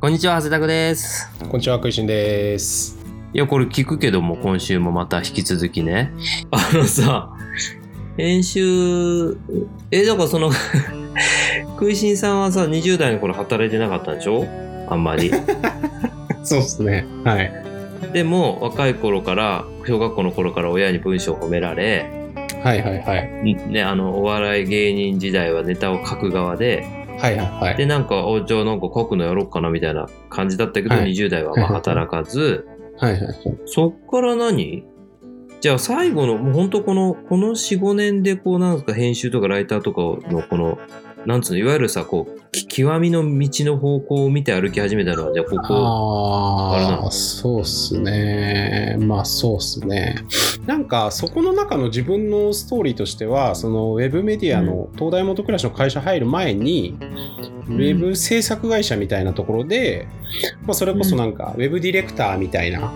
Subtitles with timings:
[0.00, 1.28] こんにちは、長谷拓です。
[1.40, 2.98] こんにちは、食いしんです。
[3.34, 6.10] いや、これ聞くけども、今週もまた引き続きね。
[6.50, 7.30] あのさ、
[8.16, 9.36] 編集、
[9.90, 10.50] え、だからその、
[11.78, 14.46] 食いしんさんはさ、20代の頃働いてなかったんでしょ？
[14.88, 15.30] あんまり。
[16.44, 17.04] そうですね。
[17.24, 17.52] はい。
[18.12, 22.06] でも、若い頃から、小学校の頃から親に文章を褒められ、
[22.62, 23.54] はいはいはい。
[23.68, 27.76] ね、あの、お笑い芸人時代はネタを書く側で、はいはいはい。
[27.76, 32.66] で、なんか、おじゃあなんか書くのやろうかなみたいな感じだったけど、はい20代はまあ働かず、
[32.98, 33.36] はいはいはい。
[33.66, 34.84] そっから何？
[35.60, 40.78] じゃあ最後の、もう本当この、この4、5年でこうなんですか、編集とかライターとかのこの、
[41.26, 48.96] なんつうの、いわゆるさ、こう、き極みの道の方向を見て歩き始めたのは、じゃあここ、あれなのああ、そうっすね。
[48.98, 50.16] まあそうっすね。
[50.66, 56.96] なんかそこの中の自分のストーリーとしては、そのウェブメディアの東大元暮らしの会社入る前に、
[57.68, 60.08] ウェブ制作会社みたいなところで、
[60.62, 62.92] まあ、それこそなんかウェブディレクターみたいな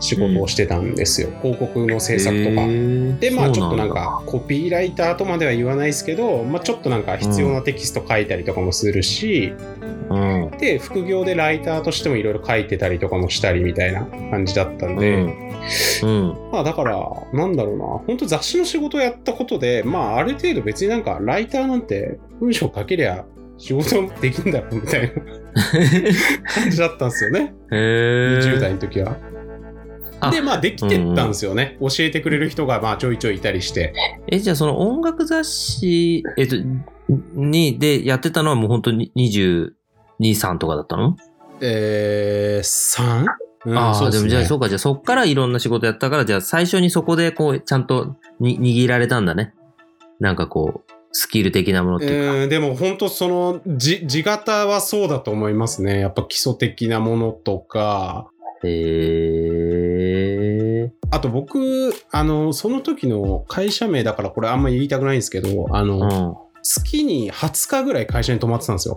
[0.00, 1.30] 仕事をしてたんですよ。
[1.42, 2.66] 広告の制作とか。
[3.20, 9.52] でまあちょっとなんかコピーライターとまでは言わないですけど、まあ、ちょっとなんか必要なテキスト書いたりとかもするし、
[10.10, 10.50] うん。
[10.58, 15.58] で副業でライターとしてもいろいろ書いてたりとかもしたりみたいな感じだったんで、うん。
[16.02, 16.50] うん。
[16.52, 16.98] まあだから
[17.32, 23.24] なんだろうな本当雑誌の仕事をやったことでまあある程度別になんかライターなんて文章書けりゃ
[23.58, 25.08] 仕事できんだろみたいな
[26.54, 28.38] 感じだったんですよねへえ。
[28.40, 29.16] 20代の時は。
[30.20, 33.94] あでまあできてったんですよね、教えてくれる人がまあちょいちょいいたりして。
[34.28, 36.56] え、じゃあその音楽雑誌、えっと、
[37.34, 39.70] に、でやってたのはもう本当に22、
[40.20, 41.16] 3とかだったの？
[41.60, 43.26] えー、3?
[43.66, 49.54] うんああ、そうっすねでもじゃあそうか、じゃあそっからいろんな仕事やったから、じゃあ最初にそこでこう、ちゃんとに握られたんだね。
[50.20, 52.42] なんかこう、スキル的なものっていうか。
[52.42, 56.00] うんでも本当その地地型はそうだと思いますね。
[56.00, 58.30] やっぱ基礎的なものとか、
[58.64, 59.87] へえ。
[61.10, 66.48] あと僕、あの、その時の会社名だからこれあんまり言いたくないんですけど、あの、うん。
[66.62, 68.96] 月に20日ぐらい会社に泊まってたんですよ。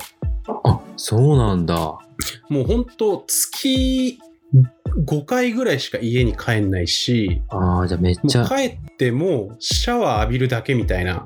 [0.63, 1.75] あ、そうなんだ。
[2.49, 4.19] もう本当月
[5.05, 11.25] 5回ぐらいしか家に帰んないし、ああ、じゃあめっもちゃ、う帰ってもシャワー浴びるだけみたいな。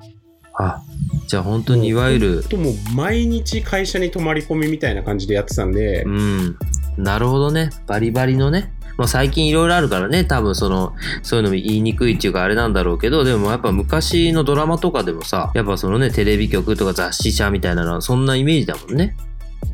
[0.58, 0.82] あ、
[1.28, 6.58] じゃあ本当にいわゆる、ともう毎日会社に泊まり込みみたいな感じでやってたんで、うん。
[6.98, 7.72] なるほどね。
[7.88, 8.74] バリバリのね。
[8.98, 19.16] まあ最近いろいろあるからね、多分その、そういうのも言いにくいっていうかあれなんだろうけど、でもやっぱ昔のドラマとかでもさ、やっぱそのね、テレビ局とか雑誌社みたいなのはそんなイメージだもんね。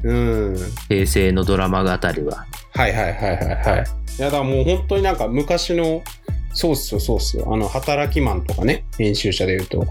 [0.03, 0.57] うん。
[0.87, 2.45] 平成のドラマ語りは。
[2.73, 3.85] はいはいはいはいはい。
[4.19, 6.01] いやだからもう本当になんか昔の、
[6.53, 7.53] そうっすよそうっすよ。
[7.53, 9.85] あの、働きマンとかね、編集者で言うと。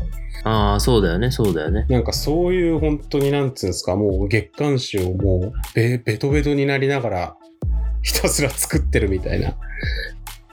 [0.45, 1.87] ああ、そうだよね、そうだよね。
[1.89, 7.37] なんかそういう本当になんつうんですか、もう月刊誌をもうベベトベトになりながら
[8.03, 9.55] ひたすら作ってるみたいな。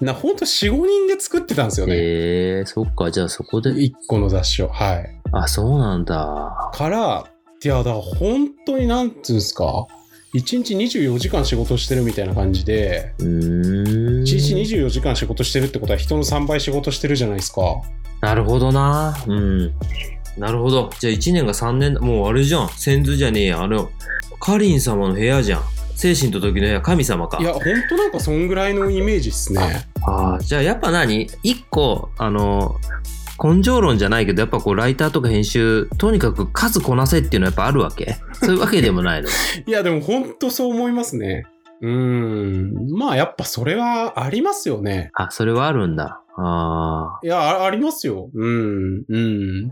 [0.02, 1.96] な、本当4、5人で作ってたんですよね。
[1.96, 3.72] へえそっか、じゃあそこで。
[3.72, 4.68] 1個の雑誌を。
[4.68, 5.20] はい。
[5.32, 6.72] あ、そうなんだ。
[6.74, 7.26] から、
[7.64, 9.88] いや、だから本当になんつうんですか、
[10.36, 14.24] 1日24時間仕事してるみたいな感じで、うーん。
[14.24, 17.62] 1日24時間仕事してるってことは人の3倍仕事してるじゃないですか。
[18.22, 19.18] なるほどな。
[19.26, 19.74] うん。
[20.38, 20.92] なるほど。
[21.00, 22.02] じゃあ1年が3年だ。
[22.02, 22.70] もうあれじゃん。
[22.70, 23.64] 先祖じゃねえや。
[23.64, 23.90] あの、
[24.40, 25.64] カリン様の部屋じゃん。
[25.98, 27.40] 精神と時の部屋、神様か。
[27.40, 29.88] いや、本当なんかそんぐらいのイメージっすね。
[30.06, 31.28] ああ、じゃあやっぱ何？
[31.42, 32.76] 一個、あの、
[33.44, 38.18] 根性論じゃないけど、やっぱこう、ライターとか編集、とにかく数こなせっていうのはやっぱあるわけ？
[38.34, 39.30] そういうわけでもないの。
[39.66, 41.46] いや、でも本当そう思いますね。
[41.82, 42.92] うーん。
[42.96, 45.10] まあ、やっぱそれはありますよね。
[45.16, 46.22] あ、それはあるんだ。
[46.38, 48.30] あいや、あありますよ。
[48.36, 49.04] うん。
[49.10, 49.72] うん。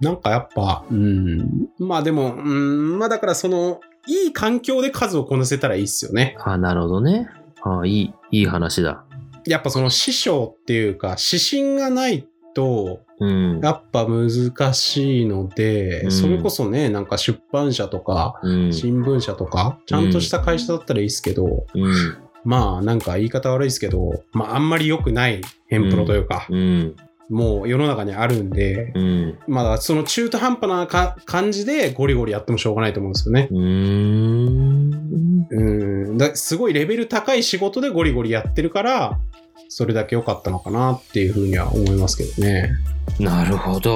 [0.00, 1.68] なんかやっぱ、うん。
[1.78, 2.98] まあでも、うん。
[2.98, 6.36] まあだからその、いい環境で数をこなせたらいいっすよね。
[6.40, 7.28] あ、あなるほどね。
[7.62, 9.04] あいい、いい話だ。
[9.46, 13.60] やっぱその師匠っていうか、指針がないと、うん。
[13.60, 18.72] やっぱ難しいので、うんそれこそね、なんか出版社とか、うん。
[18.72, 22.16] 新聞社とか、ちゃんとした会社だったらいいですけど、うん。
[22.44, 26.96] まあなんか言い方悪いですけど、まああんまり良くないヘンプロというか、うん。
[27.30, 29.38] もう世の中にあるんで、うん。
[29.46, 33.48] まあその中途半端なか感じでゴリゴリやってもしょうがないと思うんですよね。
[33.50, 35.46] うーん。
[35.50, 36.18] うん。
[36.18, 39.18] だすごいレベル高い仕事でゴリゴリやってるから、
[39.68, 42.70] それだけ良かったのかなっていうふうには思いますけどね。
[43.18, 43.90] なるほど。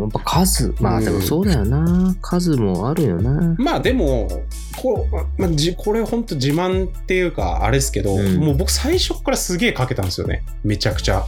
[0.00, 0.74] やっぱ数。
[0.80, 2.14] まあでもそうだよな。
[2.20, 3.54] 数もあるよな。
[3.58, 4.28] まあでも、
[4.76, 5.06] こ
[5.38, 10.42] まあ、じこれ本当自慢っていうか、あれですけど、うんもう僕最初からすげえかけたんですよね。
[10.64, 11.24] めちゃくちゃ。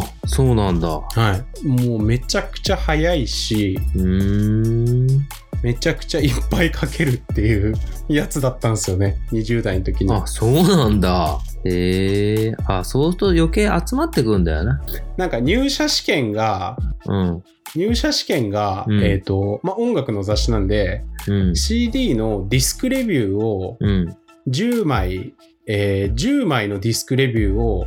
[0.00, 0.88] あ、そうなんだ。
[0.88, 1.66] はい。
[1.66, 5.28] もうめちゃくちゃ早いし、うーん。
[5.62, 7.74] めちゃくちゃいっぱい書けるっていう
[8.08, 9.18] やつだったんですよね。
[9.30, 10.12] 20代の時に。
[10.12, 11.38] あ、そうなんだ。
[11.64, 12.54] へえ。
[12.66, 14.82] あ、そうすると余計集まってくんだよな。
[15.16, 17.42] なんか入社試験が、うん。
[17.76, 21.56] 入社試験が、うんえっ、と、まあ、音楽の雑誌なんで、うん。
[21.56, 24.16] CD のディスクレビューをうん。
[24.48, 25.34] 10枚、
[25.68, 27.86] えー10枚のディスクレビューを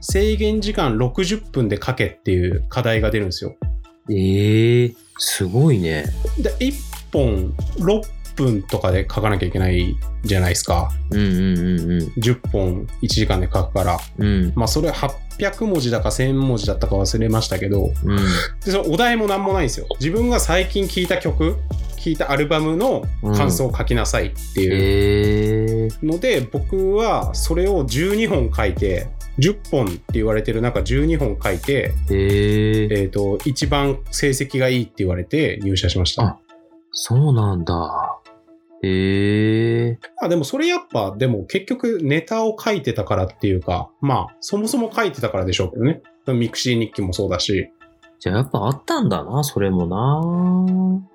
[0.00, 3.56] 制限時間60分で書けっていう課題が出るんですよ。
[4.10, 6.06] ええすごいね。
[6.38, 6.72] で、1
[7.12, 8.02] 本6
[8.34, 10.90] 分とかで書かなきゃいけないじゃないですか。
[11.10, 12.12] うんうんうんうん。
[12.18, 13.98] 10本1時間で書くから。
[14.18, 14.52] うん。
[14.54, 18.16] まあそれ800文字だか1000文字だったか忘れましたけど、うん。
[18.64, 19.86] でそのお題もなんもないんですよ。
[20.00, 21.56] 自分が最近聴いた曲、
[21.96, 23.04] 聴いたアルバムの
[23.36, 29.06] 感想を書きなさいっていうええので、僕はそれを12本書いて、
[29.38, 36.22] 10本って言われてる中12本書いて、えええっ、と、一番成績がいいって言われて入社しました。
[36.24, 36.38] あ
[36.92, 38.20] そうなんだ。
[38.82, 46.02] ええあでもそれやっぱ、でも結局ネタを書いてたからっていうか、まあ、そもそも書いてたからでしょうけどね。
[46.28, 47.70] ミクシー日記もそうだし。
[48.20, 51.13] じゃあやっぱあったんだな、それもな。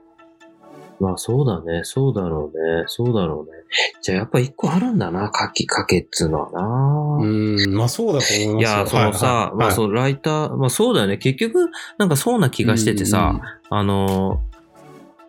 [1.00, 3.58] まあそうだね、そうだろうね、そうだろうね。
[4.02, 7.24] じゃあやっぱ一個あるんだな、書きかけっつうのはな。
[7.24, 8.60] うん、まあそうだと思いますよ。
[8.60, 11.18] いや、そのさ、はいはいまあそう、ライター、まあそうだよね。
[11.18, 14.42] 結局、なんかそうな気がしててさ、、あの、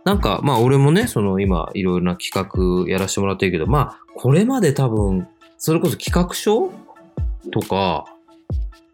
[0.05, 6.73] なんか、まあ俺もね、その今、いろいろな企画やらせてもらってるけど、まあ、これまで多分、それこそ企画書
[7.53, 8.07] とか、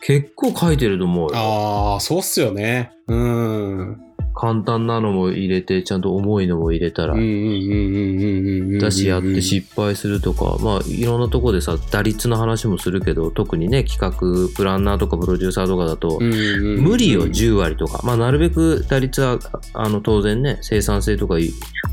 [0.01, 1.37] 結構書いてると思うよ。
[1.37, 2.93] ああ、そうっすよね。
[3.09, 4.06] うん。
[4.39, 7.15] 簡単なのも入れて、ちゃんと重いのも入れたら。
[7.15, 18.03] だしやって失敗するとか、まあいろんなとこでさ、打率の話もするけど、特にね、企画、プランナーとかプロデューサーとかだと、無理よ、10割とか。
[18.05, 19.39] まあなるべく打率は、
[19.73, 21.37] あの当然ね、生産性とか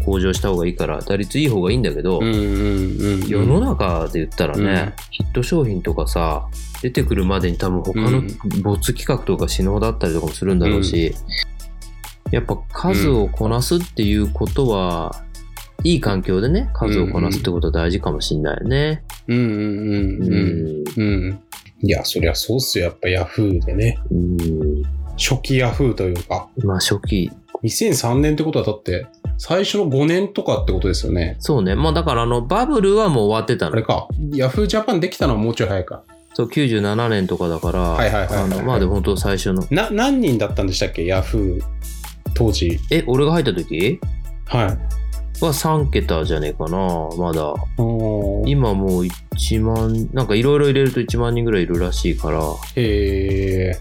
[0.06, 6.46] 向上した方がいいから、打率いい方がいいんだけど、世の中で言ったらね、ヒット商品とかさ、
[6.82, 8.22] 出てくるまでに多分他の
[8.62, 11.16] 没企画とか死ぬほどあったりとかもするんだろうし、
[12.34, 15.24] やっぱ数をこなすっていうことは、
[15.84, 19.04] いい環境でね、数をこなすってことは大事かもしんないよね。
[19.28, 21.04] うんうんううんうん。
[21.04, 21.40] うん。
[21.84, 22.86] いや、そりゃそうっすよ。
[22.86, 24.00] やっぱヤフーでね。
[24.10, 24.82] うん。
[25.16, 26.48] 初期ヤフーというか。
[26.64, 27.32] まあ初期、
[27.64, 29.06] 2003年ってことはだって、
[29.38, 31.36] 最初の5年とかってことですよね。
[31.38, 31.76] そうね。
[31.76, 33.74] まあだからあの、バブルはもう終わってたの。
[33.74, 34.08] あれか。
[34.34, 36.02] ヤフージャパンできたのはもうちょい早いか。
[36.34, 39.68] そう、97年とかだから、はいはいはいはいあの、まあでも本当最初の。
[39.70, 41.06] な、何人だったんでしたっけ？
[41.06, 41.62] ヤフー、
[42.34, 42.80] 当時。
[42.92, 44.00] え、俺が入った時？
[44.46, 44.66] はい。
[45.44, 46.78] は3桁じゃねえかな、
[47.18, 47.54] まだ。
[47.78, 52.40] おー今もう1万、なんかいろいろ入れると1万人ぐらいいるらしいから、
[52.76, 53.72] へ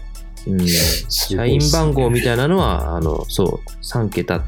[0.47, 1.05] うん、ー。
[1.09, 4.43] 社員番号みたいなのは、あの、そう、3桁、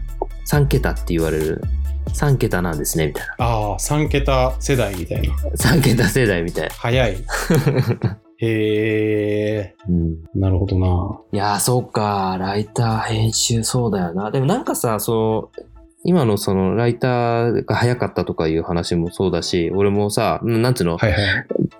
[0.49, 1.61] 3桁って言われる、
[2.09, 3.45] 3桁なんですね、みたいな。
[3.45, 5.35] ああ、3桁世代みたいな。
[5.57, 6.75] 3桁世代みたいな。
[6.75, 7.17] 早い。
[8.37, 9.75] へえ。
[9.87, 10.23] うん。
[10.33, 11.21] なるほどな。
[11.31, 14.31] いやー、そうか、ライター、編集、そうだよな。
[14.31, 15.65] でもなんかさ、その、
[16.03, 21.21] 今のその、ライターが早かったとかいう話もそうだし、俺もさ、うんなんつうの、はいはい。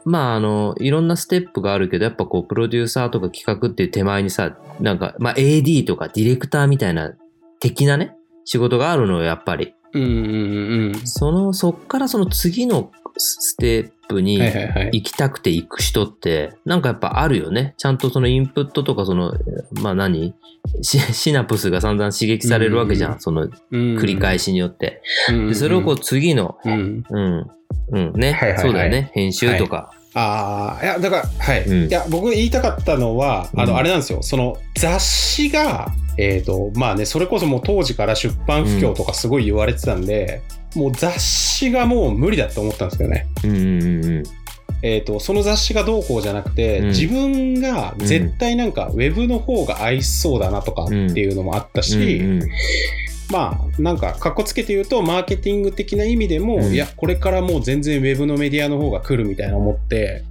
[0.05, 7.13] まあ、あの、いろんなステップがあるけど、やっぱこう、プロデューサーとか企画っていう手前にさ、なんか、まあ、AD とかディレクターみたいな、
[7.59, 9.75] 的なね、仕事があるのよ、やっぱり。
[9.93, 14.39] うんうんうんその、そっからその次のステップうに。
[14.39, 17.73] 行きたくて行く人って、なんかやっぱあるよね。
[17.77, 19.33] ちゃんとそのインプットとか、その、
[19.81, 20.33] まあ何？
[20.81, 23.13] シシナプスが散々刺激されるわけじゃん。
[23.13, 25.01] うんその繰繰り返しによって。
[25.29, 27.03] うんでそれをこう次の、うん。
[27.09, 27.47] うん、
[27.91, 29.11] うん、ね、はいはいはいそうだよね。
[29.13, 29.93] 編集とか。
[30.15, 31.65] ああ、いや、だから、はい。
[31.65, 34.23] うんいや、僕言いたかったのは、あうんの、あれなんですよ。
[34.23, 40.41] その、雑誌が、えっ、と、まあね、それこそもう当時から出版不況とかすごい言われてたんで、
[40.73, 43.27] もう雑誌がもう無理だって思ったんですけどね。
[43.43, 44.23] うんうんうんうん。
[44.81, 52.49] えっ、と、その雑誌がどうこうじゃなくて、うん自分が絶対なんか、ウェブの方が合いそうだなとかっていうのもあったし、うんうん
[53.31, 60.23] まあ、なんか、かっこつけて言うと、マーケティング的な意味でも、うんいや、これからもう全然ウェブのメディアの方が来るみたいな思って、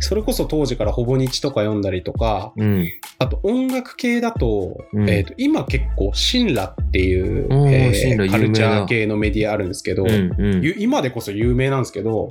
[0.00, 2.70] それこそ当時からほぼ日とか読んだりとか、うん。
[2.70, 2.88] うん。
[3.18, 10.62] あと音楽系だと、うんえっ、と、今結構、シンラっていう、えーカルチャー系のメディアあるんですけど、うんうん。
[10.62, 12.30] ゆ今でこそ有名なんですけど、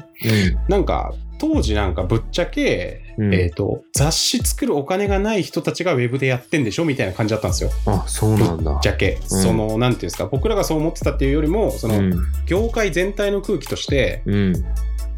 [0.67, 7.71] なんか、当時なんかぶっちゃけ、うんえっ、と、雑誌作るお金がない人たちがウェブでやってんでしょみたいな感じだったんですよ。
[7.85, 8.71] あ、そうなんだ。
[8.71, 9.17] ぶっちゃけ。
[9.23, 12.13] その、なんていうんですか、僕らがそう思ってたっていうよりも、その、うん。
[12.45, 14.53] 業界全体の空気として、うん。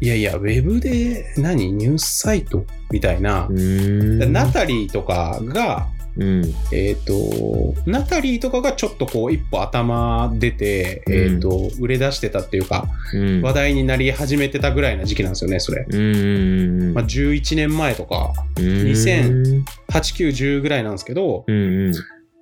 [0.00, 1.70] いやいや、ウェブで何？
[1.72, 2.64] ニュースサイト？
[2.90, 4.32] みたいなう、ーん。
[4.32, 6.54] ナタリーとかが、うん。
[6.72, 13.42] えっ、と、ナタリーとかがちょっとこう一歩頭出て、えっ、と、売れ出してたっていうか、うん。
[13.42, 15.86] 話題になり始めてたぐらいな時期なんですよね、それ。
[15.88, 16.94] うんうんうん。
[16.94, 21.94] まあ、11年前とか、うん2000 8、9、10ぐらいなんですけど、うんうん。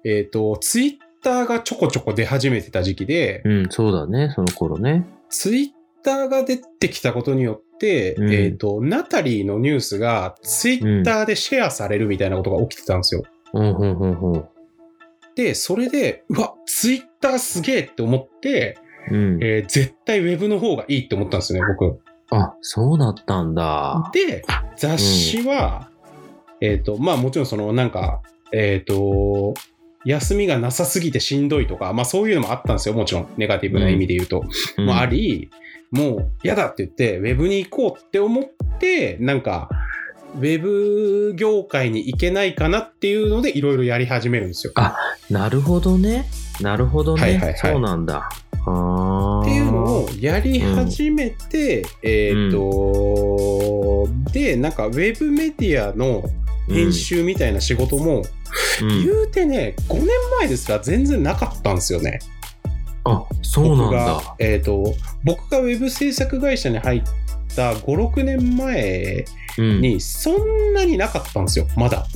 [0.04, 5.06] えっ、と、ツイッターがちょこちょこ出始めてた時期で、うん、そうだね、その頃ね。
[5.28, 5.68] ツイッ
[6.02, 13.22] ターが出てきたことによって、うんえっ、と、ナタリーのニュースがツイッターでシェアされるみたいなことが起きてたんですよ。
[13.52, 14.44] うん、うん、うん、うん。
[15.34, 18.78] で、それで、うわ、ツイッターすげえって思って、
[19.10, 19.38] うん。
[19.42, 22.00] えー絶対ウェブの方がいいって思ったんですよね、僕。
[22.30, 24.10] あ、そうだったんだ。
[24.12, 24.42] で、
[24.76, 25.88] 雑誌は、
[26.60, 29.54] えっ、と、まあもちろんそのなんか、えっ、と、
[30.04, 33.28] 休みがなさすぎてしんどいとか、まあそういうのもあったんですよ、もちろん。
[33.36, 34.44] ネガティブな意味で言うと。
[34.78, 35.50] うんもあり、
[35.90, 38.44] もう嫌だって言って、ウェブに行こうって思っ
[38.78, 39.68] て、なんか、
[40.36, 44.72] ウェブ業界に行けないかなっていうので、いろいろやり始めるんですよ。
[44.76, 44.96] あ
[45.28, 46.26] なるほどね。
[46.60, 47.22] なるほどね。
[47.22, 48.28] はいはいはいそうなんだ。
[48.66, 56.22] あっていうのをやり始めて、えっ、と、で、なんかウェブメディアの
[56.68, 58.22] 編集みたいな仕事も、
[58.82, 60.06] うん、言うてね、5年
[60.38, 62.18] 前ですら全然なかったんですよね。
[63.04, 64.94] あ、そうなん僕がだ。、えっ、と、
[65.24, 67.02] 僕がウェブ制作会社に入っ
[67.54, 69.24] た5、6年前
[69.58, 69.80] うん。
[69.80, 72.06] にそんなになかったんですよ、まだ。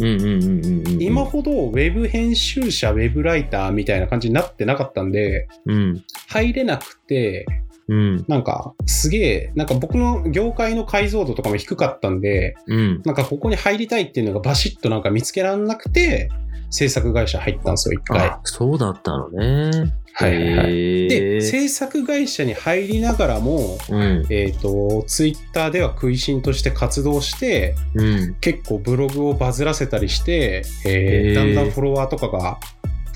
[0.99, 6.05] 今ほどウェブ編集者、ウェブライターみたいな感じになってなかったんで、うん。
[6.29, 7.47] 入れなくて、
[7.89, 8.25] うん。
[8.29, 13.03] なんかすげえ、なんか僕の業界の解像度とかも低かったんで、うん。
[13.05, 16.31] なんかここに入りたいっていうのがバシッとなんか見つけられなくて、
[16.71, 18.29] 制作会社入ったんですよ、一回。
[18.29, 19.93] あ、そうだったのね。
[20.17, 24.25] はいはいで、ー制作会社に入りながらも、うん。
[24.31, 28.35] えっ、と、ツイッターでは食いしんとして活動して、うん。
[28.41, 32.59] 結構ブログをバズらせたりして、えへーーだんだんフォロワーとかが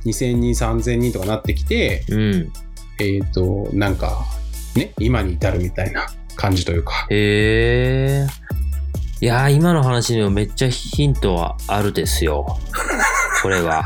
[0.05, 2.53] 2000人、3000人とかなってきて、うん。
[3.01, 4.25] えっ、と、なんか、
[4.79, 6.07] ね、今に至るみたいな
[6.37, 7.07] 感じというか。
[7.11, 8.27] へえ。
[9.21, 12.47] いやー、今の話にもめっちゃヒントはあるですよ。
[13.43, 13.85] これは。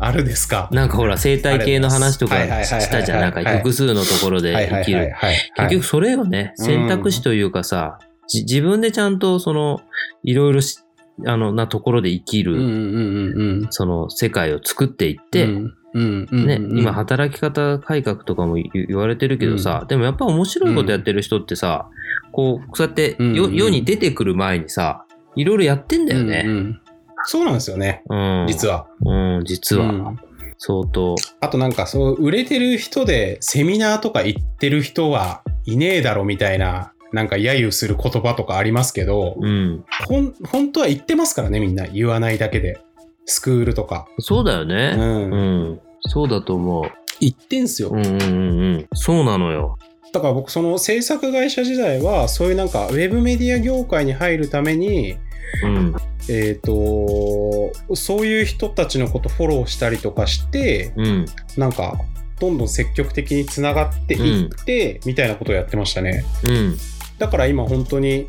[0.00, 0.68] あるですか？
[0.72, 3.20] なんかほら、生態系の話とかしたじゃん。
[3.20, 5.14] なんか複数のところで生きる。
[5.56, 7.98] 結局それよね、うん選択肢というかさ、
[8.28, 9.80] じ自分でちゃんとその、
[10.24, 10.78] いろいろし、
[11.26, 15.30] あの、なところで生きる、うんうんうんうんその世界を作っていっうん。
[15.30, 21.88] て、うんうんうんね、うん今働き方改革とかも言言われてるけどさ、でもやっぱ面白いことやってる人ってさ、
[22.32, 25.04] こう、そうやって世世に出てくる前にさ、
[25.36, 26.42] いろいろやってんだよね。
[26.46, 26.80] うんうん
[27.26, 28.46] そうなんですよね、うん。
[28.46, 28.86] 実は。
[29.02, 30.18] うん、実は、うん
[30.58, 31.14] 相当。
[31.40, 39.84] あとなんかそう、売れてる人でセミナーとか行ってる人はいねえだろみたいな、なんか揶揄する言葉とかありますけど、うん。
[40.08, 41.86] ほん、本当は言ってますからね、みんな。
[41.86, 42.80] 言わないだけで。
[43.24, 44.08] スクールとか。
[44.18, 44.96] そうだようね。
[44.96, 44.98] ん。
[44.98, 45.36] う
[45.74, 45.80] ん。
[46.00, 46.90] そうだと思う。
[47.20, 47.90] 言ってんすよ。
[47.90, 48.88] うんうんうんうん。
[48.94, 49.78] そうなのよ。
[50.12, 55.16] だから僕、その制作会社時代は、そういうなんか、ウェブメディア業界に入るために、
[55.62, 55.94] うん。
[56.28, 61.26] えっ、と、そういう人たちのことフォローしたりとかして、うん。
[61.56, 61.96] なんか、
[62.40, 66.24] どんどん積極的につながっていって、みたいなことをやってましたね。
[66.48, 66.76] うん。
[67.24, 68.28] だから今本当に、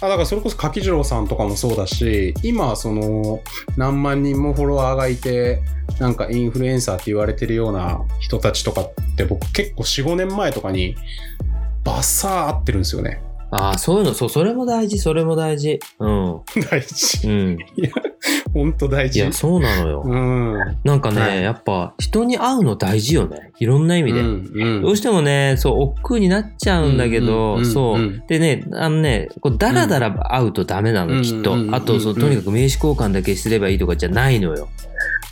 [0.00, 3.40] あ、だからそれこそ柿次郎さんとかもそうだし、今その
[3.76, 5.60] 何万人もフォロワーがいて、
[5.98, 10.96] なんかインフルエンサーって言われてるような人たちとかって僕結構4、5年前とかに
[11.84, 13.22] バッサー合ってるんですよね。
[13.52, 15.80] ああ、そういうの、そう、それも大事、それも大事。
[15.98, 16.40] うん。
[16.70, 17.26] 大事。
[17.26, 17.58] うん。
[18.54, 19.20] 本当大事。
[19.20, 20.02] いや、そうなのよ。
[20.04, 20.58] うん。
[20.84, 23.52] なんかね、はいやっぱ人に会うの大事よね。
[23.58, 24.20] いろんな意味で。
[24.20, 28.22] うんうんどうしてもね、そう、億劫になっちゃうんだけど、うんうんうんうんそう。
[28.28, 31.74] でね、あのね、こうだらだら会うとダメなの、うんきっとうんうんうん。
[31.74, 34.68] あと、そうとにかく名刺交換だけすればいいとかじゃないのよ。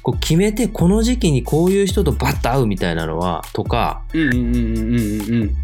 [0.02, 5.56] こう決めて、この時期にこういう人とバッと会うみたいなのは、とか、うんうんうんうんうん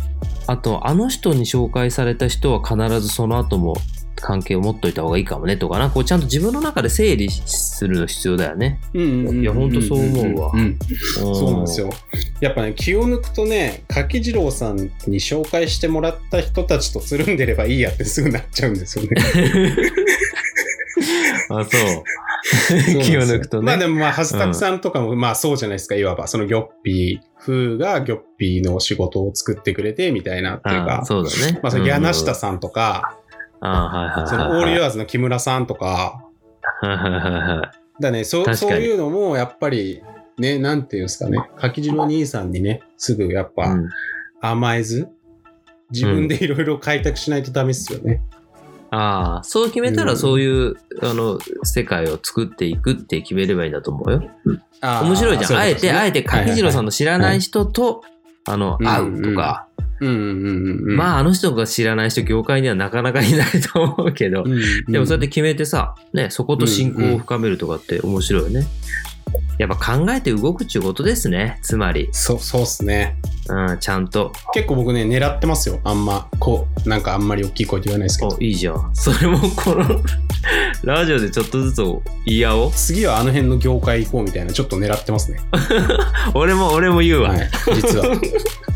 [0.46, 3.76] あと、あの人に紹介された人は必ずその後も
[4.16, 8.80] 関係を持っといた方がいいかもねとかな、こうちゃんと自分の中で整理するの必要だよね。
[8.94, 10.52] いやほんとそう思うわ
[11.16, 11.90] そうなんですよ。。
[12.40, 19.10] やっぱね、気を抜くとね、柿次郎さんに紹介してもらった人たちとつるんでればいいやってすぐなっちゃうんですよね。
[21.50, 22.04] あ、そう。
[23.02, 23.66] 気を抜くとね。
[23.66, 26.26] まあでもまあ、ハスタクさんとかも、まあそうじゃないですか、いわば。
[26.26, 31.04] そのギョッピー風がギョッピーの仕事を作ってくれてみたいなっていうあか。
[31.04, 31.58] そうだね。
[31.62, 33.16] まあその柳下ささんとか、
[33.62, 33.66] ん。
[33.66, 34.28] あはいはいはいはい。
[34.28, 36.20] そのオールユアーズの木村さんとか、
[36.80, 37.20] はいはいはい
[37.58, 38.02] はい。
[38.02, 40.02] だね、そそういうのもやっぱり、
[40.36, 43.88] ね、なんていうんですかね、柿次郎兄さんにね、すぐやっぱ、うん
[44.40, 45.08] 甘えず、
[45.90, 48.20] 自分でいろいろ開拓しないとダメっすよね。
[48.94, 54.30] ああ、そう決めたらそういう、あの、世界を作っていくって決めればいいんだと思うよ。
[54.80, 55.60] 面白いじゃん。
[55.60, 56.84] あえて、あえて、柿次郎さんの。
[56.84, 58.04] の知らない人と、
[58.46, 59.66] あの、うん会うとか、
[60.00, 60.96] うんうんうんうん。
[60.96, 68.66] まあ、あの人が知らない人、業界にはなかなかいないと思うけど、うん、でもそうやって決めてさ、ね、そこと親交を深めるとかって面白いよね。
[69.58, 71.58] やっぱ考えて動くっていうことですね。
[71.62, 73.16] つまり、そう、そうっすね。
[73.48, 74.32] うん、ちゃんと。
[74.52, 75.80] 結構僕ね、狙ってますよ。
[75.84, 78.40] あんま、こう、なんかあんまり大きい声で言わないですけどお、。
[78.40, 78.90] いいじゃん。
[78.94, 80.02] それもこの、
[80.82, 81.82] ラジオでちょっとずつ
[82.26, 82.72] 言い合おう。
[82.72, 85.40] 次はあの辺の業界行こうみたいな、ちょっと狙ってますね。
[86.34, 87.30] 俺も、俺も言うわ。
[87.30, 87.50] はい。
[87.74, 88.06] 実は。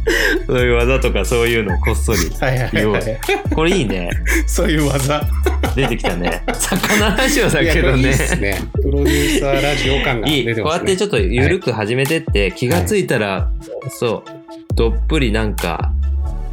[0.46, 2.18] そういう技とかそういうのこっそり。
[2.40, 3.20] はいはいはいはい。
[3.54, 4.10] これいいね。
[4.46, 5.26] そういう技。
[5.74, 6.42] 出てきたね。
[6.54, 8.10] 魚ラジオだけどね。
[8.10, 8.58] っすね。
[8.72, 10.44] プロデューサーラジオ感がいい。
[10.44, 10.67] 出てますね。
[10.68, 13.50] こうやってちょっと緩く始めてって、気がついたら、
[13.88, 15.92] そう、どっぷりなんか、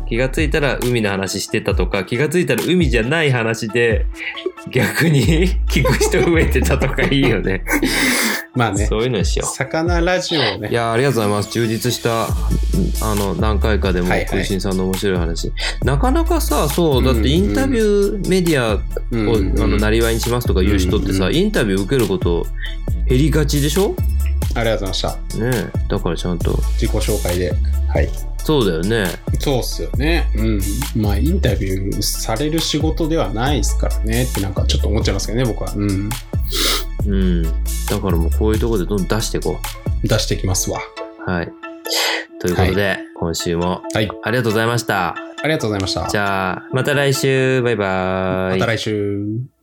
[0.07, 4.05] 気がついたら海の話してたとか、気がついたら海じゃない話で、
[4.71, 7.63] 逆に 聞く人増えてたとかいいよね。
[8.55, 8.99] まあねそ。
[8.99, 10.39] ういうのにしよ魚ラジオ。
[10.59, 10.73] ねい。
[10.73, 11.51] やーありがとうございます。
[11.51, 15.51] 充実した、あの、何回かでも、空心さんの面白い話。
[15.83, 18.79] なかなかさ、そう、だってインタビューメディア
[19.11, 22.45] うんを、うんあの、なりわいにしますとか言う人ってさ、インタビュー受けること
[23.07, 23.95] 減りがちでしょ？
[24.55, 25.37] ありがとうございました。
[25.39, 26.51] ねえだからちゃんと。
[26.79, 27.53] 自己紹介で。
[27.89, 28.09] はい。
[28.37, 29.07] そうだよね。
[29.39, 30.29] そうっすよね。
[30.35, 30.61] うん。
[30.95, 35.73] まあ、インタビューされる仕事ではないですからねってなんかちょっと思っちゃいますけどね、僕は。
[35.75, 36.09] うん。
[37.05, 37.43] うん。
[37.43, 37.49] だ
[37.99, 39.59] からもうこういうところでどんどん出していこ
[40.03, 40.79] 出してきますわ。
[41.27, 41.31] う。
[41.31, 41.51] はい。
[42.39, 44.09] ということで、今週もはい。
[44.23, 45.15] ありがとうございました。
[45.15, 46.07] ありがとうございました。
[46.07, 47.61] じゃあ、また来週。
[47.63, 48.59] バイバイ。
[48.59, 49.54] また来週。